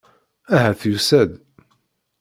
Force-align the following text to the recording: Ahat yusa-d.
Ahat 0.55 0.81
yusa-d. 0.89 1.31